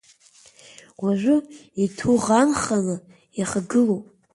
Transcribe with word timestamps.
Уажәы 1.03 1.35
иҭуӷанханы 1.83 2.95
ихагылоуп. 3.39 4.05